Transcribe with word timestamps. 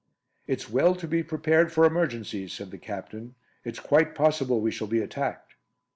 "It's 0.47 0.67
well 0.67 0.95
to 0.95 1.07
be 1.07 1.21
prepared 1.21 1.71
for 1.71 1.85
emergencies," 1.85 2.53
said 2.53 2.71
the 2.71 2.79
Captain. 2.79 3.35
"It's 3.63 3.79
quite 3.79 4.15
possible 4.15 4.59
we 4.59 4.71
shall 4.71 4.87
be 4.87 4.99
attacked." 4.99 5.53